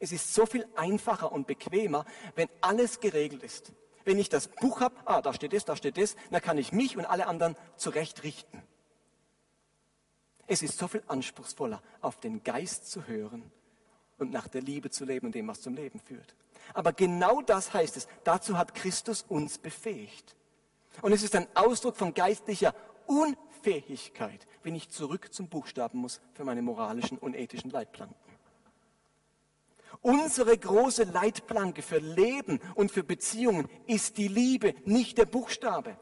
[0.00, 3.72] Es ist so viel einfacher und bequemer, wenn alles geregelt ist.
[4.04, 6.72] Wenn ich das Buch habe, ah, da steht das, da steht das, dann kann ich
[6.72, 8.62] mich und alle anderen zurechtrichten.
[10.46, 13.52] Es ist so viel anspruchsvoller, auf den Geist zu hören
[14.16, 16.34] und nach der Liebe zu leben und dem, was zum Leben führt.
[16.72, 18.08] Aber genau das heißt es.
[18.24, 20.36] Dazu hat Christus uns befähigt.
[21.02, 22.74] Und es ist ein Ausdruck von geistlicher
[23.06, 28.16] Unfähigkeit, wenn ich zurück zum Buchstaben muss für meine moralischen und ethischen Leitplanken.
[30.00, 35.96] Unsere große Leitplanke für Leben und für Beziehungen ist die Liebe, nicht der Buchstabe.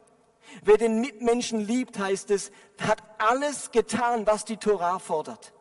[0.63, 5.53] Wer den Mitmenschen liebt, heißt es, hat alles getan, was die Torah fordert.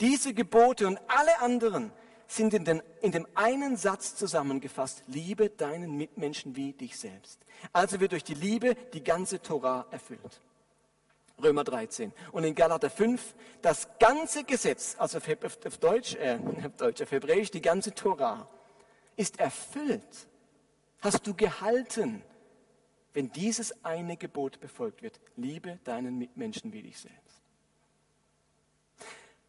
[0.00, 1.92] Diese Gebote und alle anderen
[2.26, 7.40] sind in, den, in dem einen Satz zusammengefasst, liebe deinen Mitmenschen wie dich selbst.
[7.72, 10.40] Also wird durch die Liebe die ganze Torah erfüllt.
[11.42, 12.12] Römer 13.
[12.32, 15.28] Und in Galater 5, das ganze Gesetz, also auf,
[15.64, 18.48] auf Deutsch, äh, auf Deutsch, auf Hebräisch, die ganze Torah,
[19.16, 20.26] ist erfüllt.
[21.00, 22.22] Hast du gehalten,
[23.16, 25.18] wenn dieses eine Gebot befolgt wird.
[25.36, 27.16] Liebe deinen Mitmenschen wie dich selbst.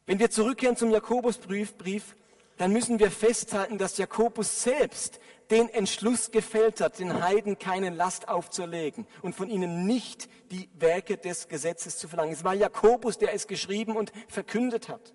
[0.06, 2.16] Wenn wir zurückkehren zum Jakobusbrief,
[2.58, 5.20] dann müssen wir festhalten, dass Jakobus selbst
[5.52, 11.18] den Entschluss gefällt hat, den Heiden keine Last aufzulegen und von ihnen nicht die Werke
[11.18, 12.34] des Gesetzes zu verlangen.
[12.34, 15.14] Es war Jakobus, der es geschrieben und verkündet hat.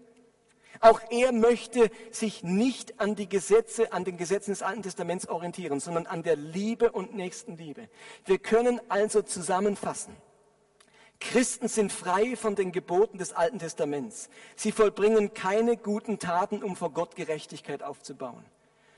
[0.81, 5.79] Auch er möchte sich nicht an die Gesetze, an den Gesetzen des Alten Testaments orientieren,
[5.79, 7.89] sondern an der Liebe und Nächstenliebe.
[8.25, 10.17] Wir können also zusammenfassen.
[11.23, 14.29] Christen sind frei von den Geboten des Alten Testaments.
[14.57, 18.45] Sie vollbringen keine guten Taten, um vor Gott Gerechtigkeit aufzubauen.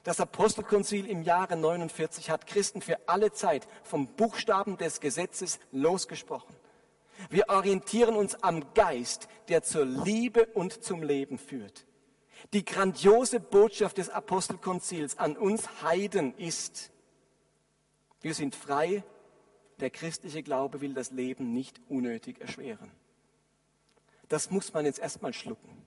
[0.04, 6.54] Das Apostelkonzil im Jahre 49 hat Christen für alle Zeit vom Buchstaben des Gesetzes losgesprochen.
[7.30, 11.86] Wir orientieren uns am Geist, der zur Liebe und zum Leben führt.
[12.52, 16.90] Die grandiose Botschaft des Apostelkonzils an uns Heiden ist,
[18.20, 19.04] wir sind frei
[19.80, 22.90] der christliche Glaube will das Leben nicht unnötig erschweren.
[24.28, 25.84] Das muss man jetzt erstmal schlucken.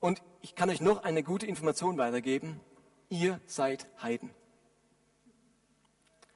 [0.00, 2.60] Und ich kann euch noch eine gute Information weitergeben.
[3.08, 4.30] Ihr seid Heiden.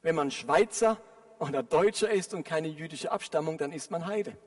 [0.02, 1.00] Wenn man Schweizer
[1.40, 4.38] oder Deutscher ist und keine jüdische Abstammung, dann ist man Heide.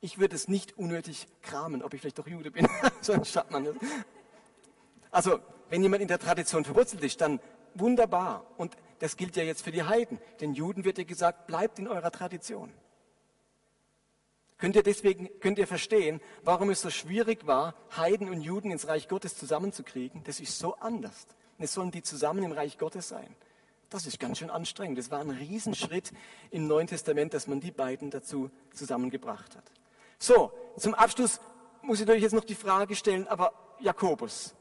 [0.00, 2.68] Ich würde es nicht unnötig kramen, ob ich vielleicht doch Jude bin.
[3.00, 3.76] Sonst schafft man das.
[5.10, 5.40] Also,
[5.70, 7.40] wenn jemand in der Tradition verwurzelt ist, dann
[7.74, 8.46] wunderbar.
[8.56, 10.18] Und das gilt ja jetzt für die Heiden.
[10.40, 12.72] Den Juden wird ja gesagt, bleibt in eurer Tradition.
[14.58, 18.88] Könnt ihr deswegen, könnt ihr verstehen, warum es so schwierig war, Heiden und Juden ins
[18.88, 20.24] Reich Gottes zusammenzukriegen?
[20.24, 21.26] Das ist so anders.
[21.56, 23.36] Und es sollen die zusammen im Reich Gottes sein.
[23.88, 24.98] Das ist ganz schön anstrengend.
[24.98, 26.12] Das war ein Riesenschritt
[26.50, 29.64] im Neuen Testament, dass man die beiden dazu zusammengebracht hat.
[30.18, 31.40] So, zum Abschluss
[31.82, 34.54] muss ich euch jetzt noch die Frage stellen, aber Jakobus,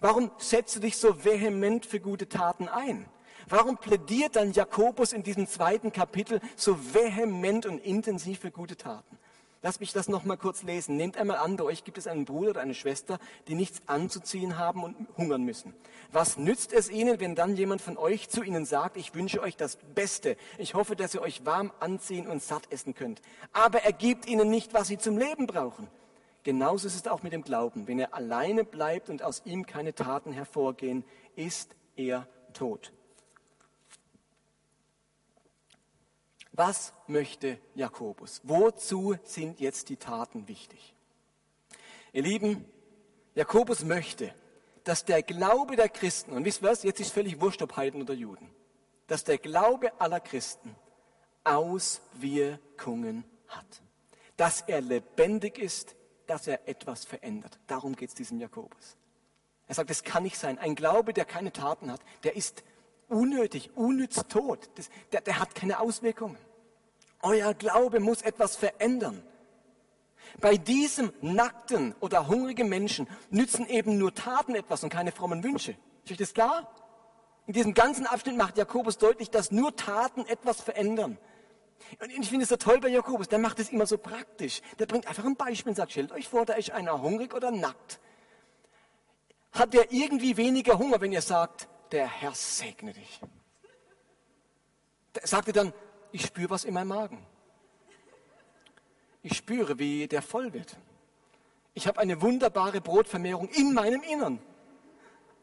[0.00, 3.06] Warum setzt du dich so vehement für gute Taten ein?
[3.48, 9.18] Warum plädiert dann Jakobus in diesem zweiten Kapitel so vehement und intensiv für gute Taten?
[9.62, 10.96] Lass mich das nochmal kurz lesen.
[10.96, 14.58] Nehmt einmal an, bei euch gibt es einen Bruder oder eine Schwester, die nichts anzuziehen
[14.58, 15.74] haben und hungern müssen.
[16.12, 19.56] Was nützt es ihnen, wenn dann jemand von euch zu ihnen sagt, ich wünsche euch
[19.56, 20.36] das Beste.
[20.58, 23.22] Ich hoffe, dass ihr euch warm anziehen und satt essen könnt.
[23.52, 25.88] Aber er gibt ihnen nicht, was sie zum Leben brauchen.
[26.46, 27.88] Genauso ist es auch mit dem Glauben.
[27.88, 31.04] Wenn er alleine bleibt und aus ihm keine Taten hervorgehen,
[31.34, 32.92] ist er tot.
[36.52, 38.42] Was möchte Jakobus?
[38.44, 40.94] Wozu sind jetzt die Taten wichtig?
[42.12, 42.64] Ihr Lieben,
[43.34, 44.32] Jakobus möchte,
[44.84, 48.02] dass der Glaube der Christen, und wisst ihr was, jetzt ist völlig wurscht, ob Heiden
[48.02, 48.48] oder Juden,
[49.08, 50.76] dass der Glaube aller Christen
[51.42, 53.82] Auswirkungen hat.
[54.36, 55.95] Dass er lebendig ist,
[56.26, 57.58] dass er etwas verändert.
[57.66, 58.96] Darum geht es diesem Jakobus.
[59.68, 60.58] Er sagt, es kann nicht sein.
[60.58, 62.62] Ein Glaube, der keine Taten hat, der ist
[63.08, 64.70] unnötig, unnütz tot.
[64.76, 66.38] Das, der, der hat keine Auswirkungen.
[67.22, 69.22] Euer Glaube muss etwas verändern.
[70.40, 75.76] Bei diesem nackten oder hungrigen Menschen nützen eben nur Taten etwas und keine frommen Wünsche.
[76.04, 76.70] Ist euch das klar?
[77.46, 81.16] In diesem ganzen Abschnitt macht Jakobus deutlich, dass nur Taten etwas verändern.
[82.00, 84.60] Und ich finde es so toll bei Jakobus, der macht es immer so praktisch.
[84.78, 87.50] Der bringt einfach ein Beispiel und sagt, stellt euch vor, da ist einer hungrig oder
[87.50, 88.00] nackt.
[89.52, 93.20] Hat der irgendwie weniger Hunger, wenn ihr sagt, der Herr segne dich?
[95.22, 95.72] Sagt er dann,
[96.12, 97.26] ich spüre was in meinem Magen.
[99.22, 100.76] Ich spüre, wie der voll wird.
[101.74, 104.40] Ich habe eine wunderbare Brotvermehrung in meinem Innern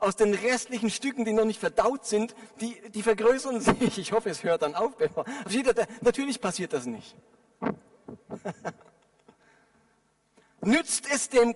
[0.03, 3.97] aus den restlichen Stücken, die noch nicht verdaut sind, die, die vergrößern sich.
[3.97, 4.93] Ich hoffe, es hört dann auf.
[6.01, 7.15] Natürlich passiert das nicht.
[10.61, 11.55] Nützt es dem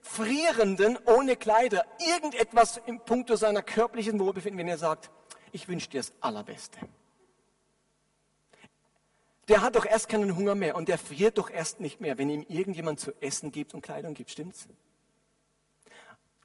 [0.00, 1.84] Frierenden ohne Kleider
[2.14, 5.10] irgendetwas im Punkto seiner körperlichen Wohlbefinden, wenn er sagt,
[5.52, 6.78] ich wünsche dir das Allerbeste.
[9.48, 12.30] Der hat doch erst keinen Hunger mehr und der friert doch erst nicht mehr, wenn
[12.30, 14.68] ihm irgendjemand zu essen gibt und Kleidung gibt, stimmt's?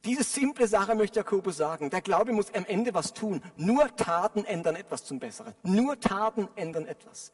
[0.06, 1.90] Diese simple Sache möchte Jakobus sagen.
[1.90, 3.42] Der Glaube muss am Ende was tun.
[3.58, 5.54] Nur Taten ändern etwas zum Besseren.
[5.64, 7.32] Nur Taten ändern etwas.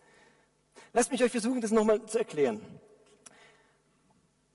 [0.93, 2.61] Lasst mich euch versuchen, das nochmal zu erklären.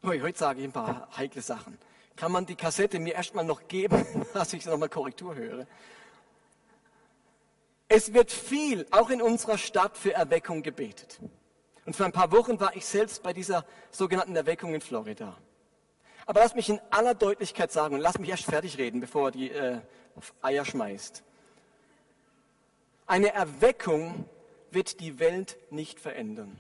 [0.03, 1.79] Heute sage ich ein paar heikle Sachen.
[2.17, 5.67] Kann man die Kassette mir erstmal noch geben, dass ich nochmal Korrektur höre?
[7.89, 11.21] Es wird viel, auch in unserer Stadt, für Erweckung gebetet.
[11.87, 15.37] Und vor ein paar Wochen war ich selbst bei dieser sogenannten Erweckung in Florida.
[16.31, 19.31] Aber lass mich in aller Deutlichkeit sagen und lass mich erst fertig reden, bevor er
[19.33, 19.81] die äh,
[20.41, 21.25] Eier schmeißt.
[23.05, 24.29] Eine Erweckung
[24.71, 26.57] wird die Welt nicht verändern.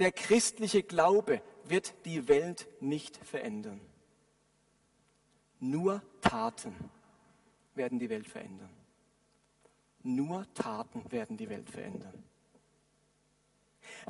[0.00, 3.80] Der christliche Glaube wird die Welt nicht verändern.
[5.60, 6.74] Nur Taten
[7.76, 8.74] werden die Welt verändern.
[10.02, 12.24] Nur Taten werden die Welt verändern.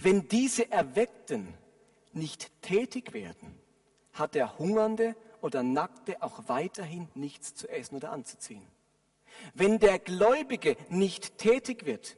[0.01, 1.53] Wenn diese Erweckten
[2.15, 3.61] nicht tätig werden,
[4.13, 8.67] hat der Hungernde oder Nackte auch weiterhin nichts zu essen oder anzuziehen.
[9.55, 12.17] Wenn der Gläubige nicht tätig wird,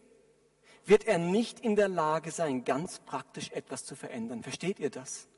[0.85, 4.42] wird er nicht in der Lage sein, ganz praktisch etwas zu verändern.
[4.42, 5.28] Versteht ihr das?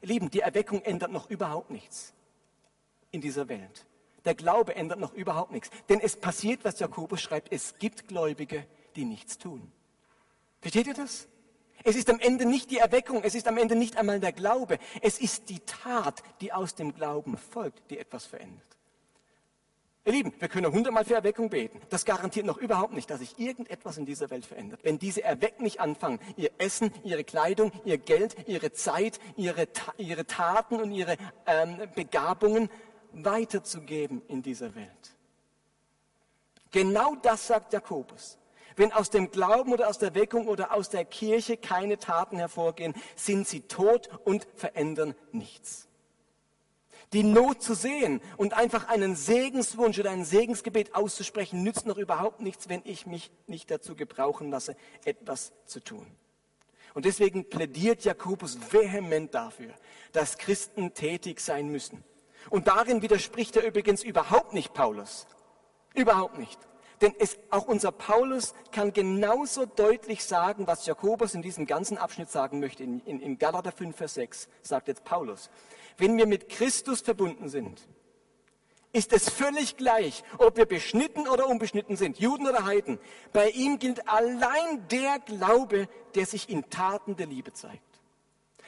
[0.00, 2.14] Lieben, die Erweckung ändert noch überhaupt nichts
[3.10, 3.86] in dieser Welt.
[4.24, 5.70] Der Glaube ändert noch überhaupt nichts.
[5.88, 9.72] Denn es passiert, was Jakobus schreibt, es gibt Gläubige, die nichts tun.
[10.60, 11.28] Versteht ihr das?
[11.84, 14.78] Es ist am Ende nicht die Erweckung, es ist am Ende nicht einmal der Glaube,
[15.00, 18.68] es ist die Tat, die aus dem Glauben folgt, die etwas verändert.
[20.08, 21.82] Ihr Lieben, wir können hundertmal für Erweckung beten.
[21.90, 24.80] Das garantiert noch überhaupt nicht, dass sich irgendetwas in dieser Welt verändert.
[24.82, 30.24] Wenn diese Erwecken nicht anfangen, ihr Essen, ihre Kleidung, ihr Geld, ihre Zeit, ihre, ihre
[30.24, 32.70] Taten und ihre ähm, Begabungen
[33.12, 35.14] weiterzugeben in dieser Welt.
[36.70, 38.38] Genau das sagt Jakobus.
[38.78, 42.94] Wenn aus dem Glauben oder aus der Weckung oder aus der Kirche keine Taten hervorgehen,
[43.16, 45.88] sind sie tot und verändern nichts.
[47.12, 52.40] Die Not zu sehen und einfach einen Segenswunsch oder ein Segensgebet auszusprechen, nützt noch überhaupt
[52.40, 56.06] nichts, wenn ich mich nicht dazu gebrauchen lasse, etwas zu tun.
[56.94, 59.74] Und deswegen plädiert Jakobus vehement dafür,
[60.12, 62.04] dass Christen tätig sein müssen.
[62.50, 65.26] Und darin widerspricht er übrigens überhaupt nicht Paulus.
[65.94, 66.58] Überhaupt nicht.
[67.00, 72.30] Denn es, auch unser Paulus kann genauso deutlich sagen, was Jakobus in diesem ganzen Abschnitt
[72.30, 72.82] sagen möchte.
[72.82, 75.50] In, in, in Galater 5, Vers 6 sagt jetzt Paulus,
[75.96, 77.86] wenn wir mit Christus verbunden sind,
[78.92, 82.98] ist es völlig gleich, ob wir beschnitten oder unbeschnitten sind, Juden oder Heiden.
[83.32, 87.82] Bei ihm gilt allein der Glaube, der sich in Taten der Liebe zeigt.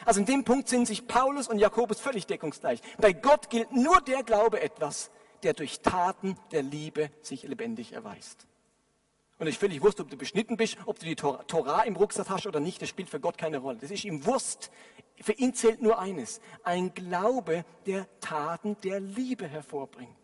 [0.05, 2.81] Also in dem Punkt sind sich Paulus und Jakobus völlig deckungsgleich.
[2.99, 5.11] Bei Gott gilt nur der Glaube etwas,
[5.42, 8.46] der durch Taten der Liebe sich lebendig erweist.
[9.38, 12.46] Und ist völlig wurscht, ob du beschnitten bist, ob du die Torah im Rucksack hast
[12.46, 13.79] oder nicht, das spielt für Gott keine Rolle.
[13.81, 14.70] Das ist ihm Wurst.
[15.18, 20.20] Für ihn zählt nur eines, ein Glaube, der Taten der Liebe hervorbringt.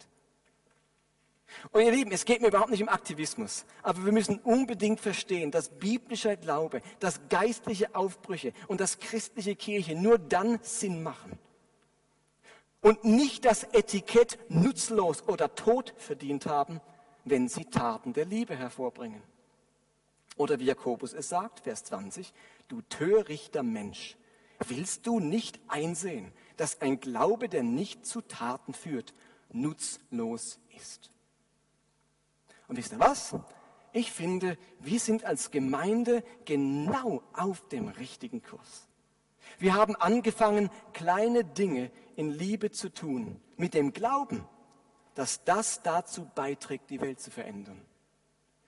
[1.71, 5.51] Und ihr Lieben, es geht mir überhaupt nicht um Aktivismus, aber wir müssen unbedingt verstehen,
[5.51, 11.39] dass biblischer Glaube, dass geistliche Aufbrüche und dass christliche Kirche nur dann Sinn machen,
[12.87, 16.81] und nicht das Etikett nutzlos oder tot verdient haben,
[17.25, 19.21] wenn sie Taten der Liebe hervorbringen.
[20.37, 22.33] Oder wie Jakobus es sagt, Vers 20,
[22.69, 24.17] du törichter Mensch,
[24.69, 29.15] willst du nicht einsehen, dass ein Glaube, der nicht zu Taten führt,
[29.51, 31.11] nutzlos ist?
[32.69, 33.35] Und wisst ihr was?
[33.93, 38.86] Ich finde, wir sind als Gemeinde genau auf dem richtigen Kurs.
[39.59, 44.47] Wir haben angefangen, kleine Dinge in Liebe zu tun, mit dem Glauben,
[45.15, 47.81] dass das dazu beiträgt, die Welt zu verändern.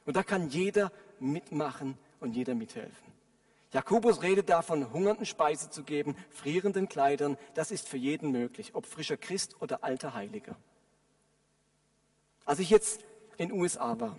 [0.06, 3.12] Und da kann jeder mitmachen und jeder mithelfen.
[3.72, 7.36] Jakobus redet davon, hungernden Speise zu geben, frierenden Kleidern.
[7.52, 10.56] Das ist für jeden möglich, ob frischer Christ oder alter Heiliger.
[12.46, 13.02] Als ich jetzt
[13.36, 14.18] in den USA war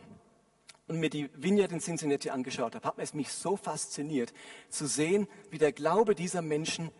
[0.89, 4.34] und mir die Vineyard in Cincinnati angeschaut habe, hat es mich so fasziniert
[4.69, 6.91] zu sehen, wie der Glaube dieser Menschen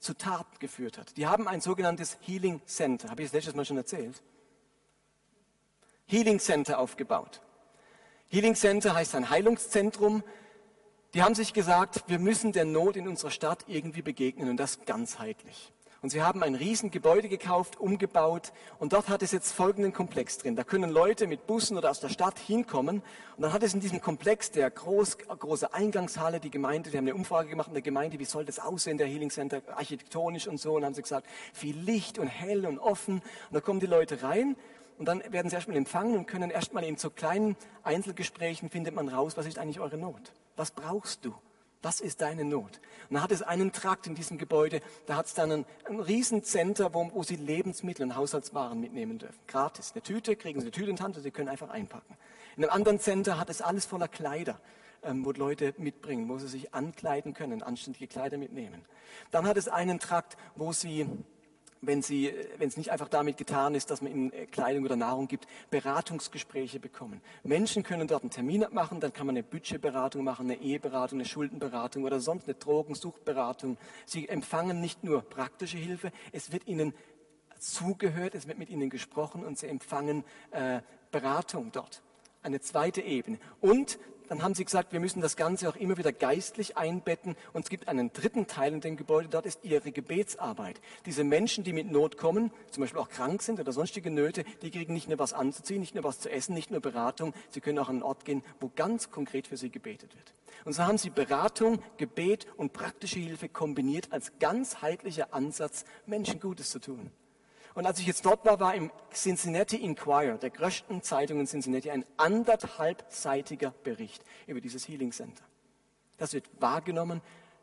[0.00, 1.16] zu Taten geführt hat.
[1.16, 4.22] Die haben ein sogenanntes Healing Center, habe ich das letztes Mal schon erzählt.
[6.06, 7.40] Healing Center aufgebaut.
[8.28, 10.22] Healing Center heißt ein Heilungszentrum.
[11.14, 14.84] Die haben sich gesagt, wir müssen der Not in unserer Stadt irgendwie begegnen und das
[14.84, 15.72] ganzheitlich.
[16.02, 20.54] Und sie haben ein Riesengebäude gekauft, umgebaut und dort hat es jetzt folgenden Komplex drin.
[20.54, 23.02] Da können Leute mit Bussen oder aus der Stadt hinkommen
[23.36, 27.04] und dann hat es in diesem Komplex der groß, große Eingangshalle, die Gemeinde, die haben
[27.04, 30.60] eine Umfrage gemacht in der Gemeinde, wie soll das aussehen, der Healing Center, architektonisch und
[30.60, 33.86] so und haben sie gesagt, viel Licht und hell und offen und da kommen die
[33.86, 34.56] Leute rein
[34.98, 39.08] und dann werden sie erstmal empfangen und können erstmal in so kleinen Einzelgesprächen findet man
[39.08, 40.32] raus, was ist eigentlich eure Not?
[40.56, 41.34] Was brauchst du?
[41.86, 42.80] Was ist deine Not?
[43.08, 46.00] Und dann hat es einen Trakt in diesem Gebäude, da hat es dann ein, ein
[46.00, 49.38] Riesencenter, wo, wo Sie Lebensmittel und Haushaltswaren mitnehmen dürfen.
[49.46, 49.92] Gratis.
[49.92, 52.16] Eine Tüte, kriegen Sie eine Tüte in die Hand und Sie können einfach einpacken.
[52.56, 54.58] In einem anderen Center hat es alles voller Kleider,
[55.04, 58.84] ähm, wo Leute mitbringen, wo sie sich ankleiden können, anständige Kleider mitnehmen.
[59.30, 61.06] Dann hat es einen Trakt, wo Sie
[61.86, 64.96] wenn, sie, wenn es nicht einfach damit getan ist, dass man ihnen äh, Kleidung oder
[64.96, 67.20] Nahrung gibt, Beratungsgespräche bekommen.
[67.42, 71.28] Menschen können dort einen Termin abmachen, dann kann man eine Budgetberatung machen, eine Eheberatung, eine
[71.28, 73.78] Schuldenberatung oder sonst eine Drogensuchtberatung.
[74.04, 76.94] Sie empfangen nicht nur praktische Hilfe, es wird ihnen
[77.58, 80.80] zugehört, es wird mit ihnen gesprochen und sie empfangen äh,
[81.10, 82.02] Beratung dort.
[82.42, 83.38] Eine zweite Ebene.
[83.60, 83.98] Und
[84.28, 87.36] dann haben sie gesagt, wir müssen das Ganze auch immer wieder geistlich einbetten.
[87.52, 90.80] Und es gibt einen dritten Teil in dem Gebäude, dort ist ihre Gebetsarbeit.
[91.06, 94.70] Diese Menschen, die mit Not kommen, zum Beispiel auch krank sind oder sonstige Nöte, die
[94.70, 97.78] kriegen nicht nur was anzuziehen, nicht nur was zu essen, nicht nur Beratung, sie können
[97.78, 100.34] auch an einen Ort gehen, wo ganz konkret für sie gebetet wird.
[100.64, 106.70] Und so haben sie Beratung, Gebet und praktische Hilfe kombiniert als ganzheitlicher Ansatz, Menschen Gutes
[106.70, 107.10] zu tun.
[107.76, 111.90] Und als ich jetzt dort war, war im Cincinnati Inquirer, der größten Zeitung in Cincinnati,
[111.90, 115.44] ein anderthalbseitiger Bericht über dieses Healing Center.
[116.16, 117.20] Das wird wahrgenommen.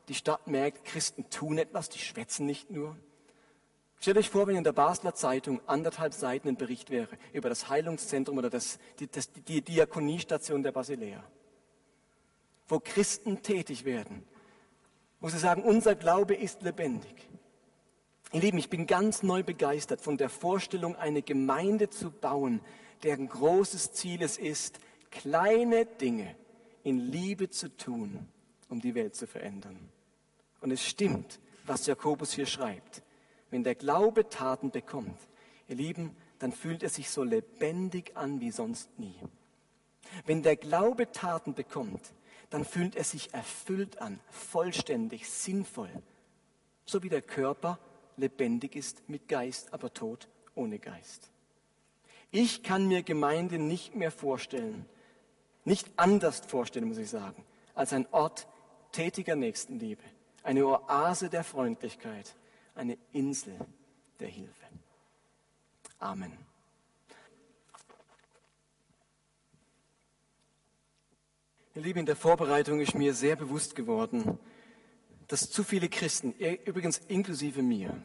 [0.09, 2.95] Die Stadt merkt, Christen tun etwas, die schwätzen nicht nur.
[3.99, 7.69] Stellt euch vor, wenn in der Basler Zeitung anderthalb Seiten ein Bericht wäre über das
[7.69, 11.23] Heilungszentrum oder das, die, das, die Diakoniestation der Basilea,
[12.67, 14.23] wo Christen tätig werden,
[15.19, 17.15] wo sie sagen, unser Glaube ist lebendig.
[18.33, 22.61] Ihr Lieben, ich bin ganz neu begeistert von der Vorstellung, eine Gemeinde zu bauen,
[23.03, 24.79] deren großes Ziel es ist,
[25.11, 26.35] kleine Dinge
[26.83, 28.27] in Liebe zu tun,
[28.69, 29.77] um die Welt zu verändern.
[30.61, 33.03] Und es stimmt, was Jakobus hier schreibt.
[33.51, 35.19] Wenn der Glaube Taten bekommt,
[35.67, 39.15] ihr Lieben, dann fühlt er sich so lebendig an wie sonst nie.
[40.25, 42.01] Wenn der Glaube Taten bekommt,
[42.49, 45.91] dann fühlt er sich erfüllt an, vollständig, sinnvoll,
[46.83, 47.77] so wie der Körper
[48.17, 51.29] lebendig ist mit Geist, aber tot ohne Geist.
[52.31, 54.85] Ich kann mir Gemeinde nicht mehr vorstellen,
[55.65, 57.45] nicht anders vorstellen, muss ich sagen,
[57.75, 58.47] als ein Ort
[58.91, 60.03] tätiger Nächstenliebe,
[60.43, 62.35] eine Oase der Freundlichkeit,
[62.75, 63.55] eine Insel
[64.19, 64.65] der Hilfe.
[65.99, 66.37] Amen.
[71.75, 74.37] Ihr Lieben, in der Vorbereitung ist mir sehr bewusst geworden,
[75.33, 77.99] dass zu viele Christen, übrigens inklusive mir,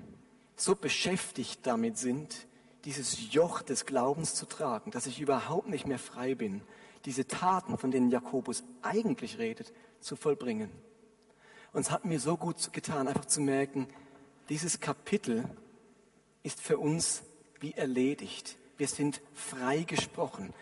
[0.56, 2.46] so beschäftigt damit sind,
[2.86, 6.62] dieses Joch des Glaubens zu tragen, dass ich überhaupt nicht mehr frei bin,
[7.04, 10.70] diese Taten, von denen Jakobus eigentlich redet, zu vollbringen.
[11.74, 13.88] Und es hat mir so gut getan, einfach zu merken,
[14.48, 15.44] dieses Kapitel
[16.42, 17.24] ist für uns
[17.60, 18.56] wie erledigt.
[18.78, 20.54] Wir sind freigesprochen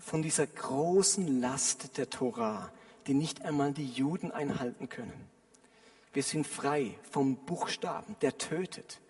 [0.00, 2.72] von dieser großen Last der Torah,
[3.08, 5.28] die nicht einmal die Juden einhalten können.
[6.12, 9.00] Wir sind frei vom Buchstaben, der tötet.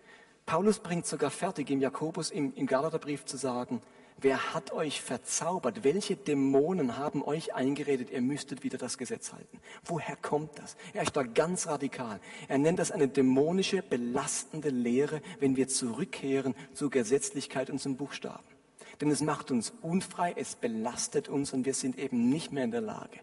[0.45, 3.81] Paulus bringt sogar fertig, im Jakobus, im, im Galaterbrief zu sagen,
[4.17, 5.83] wer hat euch verzaubert?
[5.83, 9.59] Welche Dämonen haben euch eingeredet, ihr müsstet wieder das Gesetz halten?
[9.83, 10.75] Woher kommt das?
[10.93, 12.19] Er ist da ganz radikal.
[12.47, 18.43] Er nennt das eine dämonische, belastende Lehre, wenn wir zurückkehren zur Gesetzlichkeit und zum Buchstaben.
[19.01, 22.71] Denn es macht uns unfrei, es belastet uns und wir sind eben nicht mehr in
[22.71, 23.19] der Lage,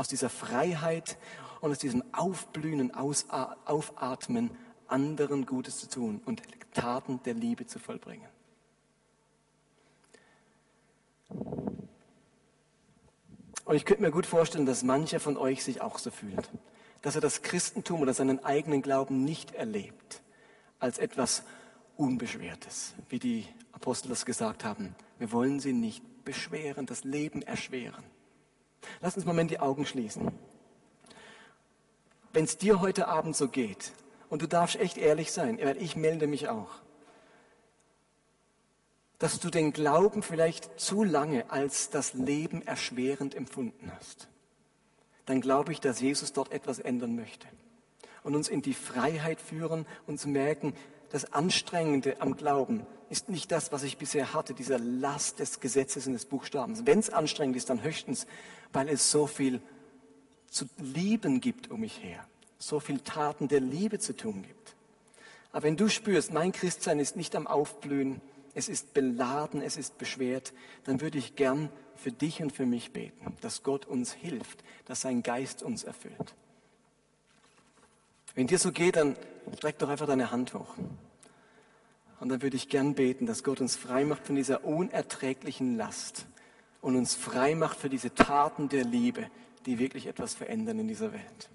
[0.00, 1.18] aus dieser Freiheit
[1.60, 4.50] und aus diesem Aufblühen und Aufatmen
[4.88, 6.40] anderen Gutes zu tun und
[6.72, 8.26] Taten der Liebe zu vollbringen.
[11.28, 16.50] Und ich könnte mir gut vorstellen, dass mancher von euch sich auch so fühlt,
[17.02, 20.22] dass er das Christentum oder seinen eigenen Glauben nicht erlebt
[20.78, 21.42] als etwas
[21.98, 24.94] Unbeschwertes, wie die Apostel das gesagt haben.
[25.18, 28.09] Wir wollen sie nicht beschweren, das Leben erschweren.
[29.00, 30.32] Lass uns einen Moment die Augen schließen.
[32.32, 33.92] Wenn es dir heute Abend so geht,
[34.28, 36.70] und du darfst echt ehrlich sein, ich melde mich auch,
[39.18, 44.28] dass du den Glauben vielleicht zu lange als das Leben erschwerend empfunden hast,
[45.26, 47.46] dann glaube ich, dass Jesus dort etwas ändern möchte
[48.22, 50.74] und uns in die Freiheit führen und zu merken,
[51.10, 56.06] das Anstrengende am Glauben ist nicht das, was ich bisher hatte, dieser Last des Gesetzes
[56.06, 56.86] und des Buchstabens.
[56.86, 58.26] Wenn es anstrengend ist, dann höchstens,
[58.72, 59.60] weil es so viel
[60.48, 62.26] zu lieben gibt um mich her,
[62.58, 64.74] so viel Taten der Liebe zu tun gibt.
[65.52, 68.20] Aber wenn du spürst, mein Christsein ist nicht am Aufblühen,
[68.54, 70.52] es ist beladen, es ist beschwert,
[70.84, 75.02] dann würde ich gern für dich und für mich beten, dass Gott uns hilft, dass
[75.02, 76.34] sein Geist uns erfüllt.
[78.34, 79.16] Wenn dir so geht, dann
[79.56, 80.74] streck doch einfach deine Hand hoch.
[82.20, 86.26] Und dann würde ich gern beten, dass Gott uns frei macht von dieser unerträglichen Last
[86.80, 89.26] und uns frei macht für diese Taten der Liebe,
[89.66, 91.50] die wirklich etwas verändern in dieser Welt.